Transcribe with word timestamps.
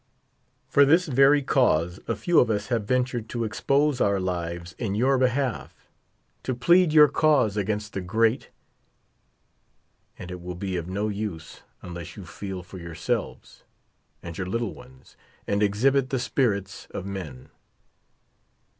For 0.67 0.83
this 0.83 1.05
very 1.05 1.43
cause 1.43 1.99
a 2.07 2.15
few 2.15 2.39
of 2.39 2.49
us 2.49 2.69
have 2.69 2.85
ventured 2.85 3.29
to 3.29 3.43
expose 3.43 4.01
our 4.01 4.19
lives 4.19 4.73
in 4.79 4.95
3 4.95 5.03
our 5.03 5.17
behalf, 5.19 5.75
to 6.41 6.55
plead 6.55 6.91
your 6.91 7.07
cause 7.07 7.55
against 7.55 7.93
the 7.93 8.01
great; 8.01 8.49
and 10.17 10.31
it 10.31 10.41
will 10.41 10.55
be 10.55 10.75
of 10.75 10.87
no 10.87 11.07
use, 11.07 11.61
unless 11.83 12.17
you 12.17 12.25
feel 12.25 12.63
for 12.63 12.79
yourselves 12.79 13.63
and 14.23 14.39
your 14.39 14.47
little 14.47 14.73
ones, 14.73 15.15
and 15.45 15.61
exhibit 15.61 16.09
the 16.09 16.17
spirits 16.17 16.87
of 16.89 17.05
men. 17.05 17.49